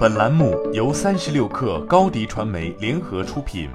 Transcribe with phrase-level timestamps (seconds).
[0.00, 3.68] 本栏目由三十六氪高低传媒联合出品。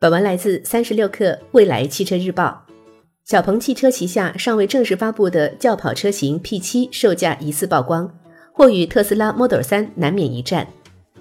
[0.00, 2.66] 本文来自三十六氪未来汽车日报。
[3.24, 8.12] 小鹏汽车旗下尚未正式发布的轿跑车型 P7 售价疑似曝光，
[8.52, 10.66] 或与特斯拉 Model 3难免一战。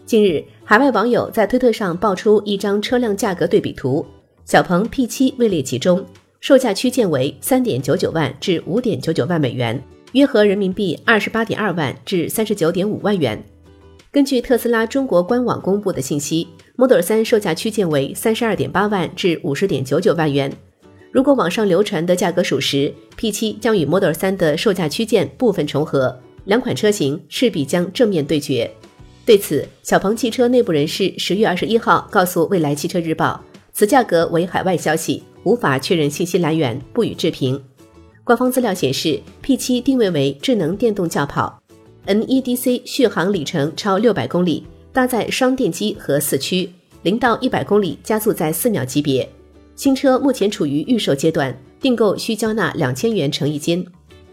[0.08, 4.04] 近日，海外网友在推特上爆出一张车辆价格对比图，
[4.46, 6.04] 小鹏 P7 位列其中，
[6.40, 9.80] 售价区间为三点九九万至五点九九万美元。
[10.14, 13.44] 约合人民币二十八点二万至三十九点五万元。
[14.12, 20.52] 根据特斯拉中国官网公布的信息，Model 3售价区间为三十二点八万至五十点九九万元。
[21.12, 28.70] 如果网上流传的价格属实，P7 将与 Model 3的售价区间部分重合，两款车型势必将正面对决。
[29.26, 37.62] 对此，小鹏汽车内部人士十月二十一号告诉未来汽车日报，此价格为海外消息，无法确认信息来源，不予置评。
[38.30, 41.60] 官方资料显示，P7 定位为智能电动轿跑
[42.06, 46.70] ，NEDC 续航里程超六百公里，搭载双电机和四驱，
[47.02, 49.28] 零到一百公里加速在四秒级别。
[49.76, 53.84] 新车目前处于预售阶段，订购需交纳两千元诚意金。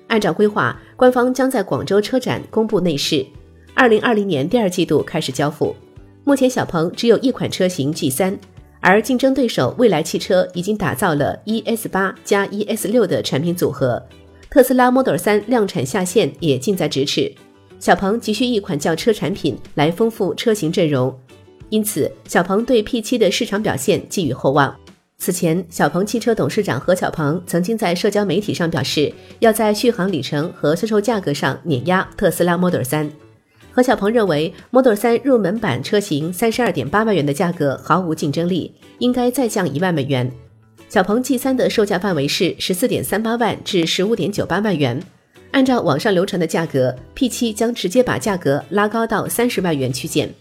[0.08, 3.24] 按照规划，官方将在广州车展公布内饰，
[3.72, 5.74] 二零二零年第二季度开始交付。
[6.22, 8.36] 目前小鹏只有一款车型 G3。
[8.80, 14.00] 而竞争对手蔚来汽车已经打造了 ES 八加 ES 六的产品组合，
[14.48, 17.32] 特斯拉 Model 三量产下线也近在咫尺。
[17.78, 21.14] 小鹏急需一款轿车产品来丰富车型阵容，
[21.68, 24.74] 因此小鹏对 P7 的市场表现寄予厚望。
[25.18, 33.10] 此前，小鹏汽车董事长何小鹏曾经在社交媒体上表示，要在续航里程和销售价格上碾压特斯拉 Model 三。
[33.76, 40.32] 何小鹏认为，Model 3入门版车型三十二点八万元的价格毫无竞争力，应该再降一万美元。
[40.88, 44.98] 小鹏 G3 的售价范围是十四点三八万至十五点九八万元。
[45.50, 50.32] 按照网上流传的价格，P7 将直接把价格拉高到三十万元区间。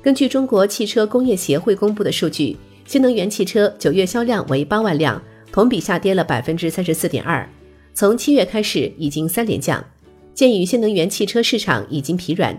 [0.00, 2.56] 根据中国汽车工业协会公布的数据，
[2.86, 5.22] 新能源汽车九月销量为八万辆，
[5.52, 7.46] 同比下跌了百分之三十四点二。
[7.92, 9.84] 从七月开始已经三连降。
[10.32, 12.58] 鉴于新能源汽车市场已经疲软。